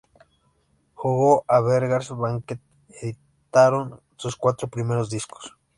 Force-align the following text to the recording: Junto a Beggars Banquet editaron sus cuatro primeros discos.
Junto 0.95 1.45
a 1.47 1.59
Beggars 1.59 2.09
Banquet 2.09 2.59
editaron 3.03 3.99
sus 4.15 4.35
cuatro 4.35 4.67
primeros 4.67 5.11
discos. 5.11 5.55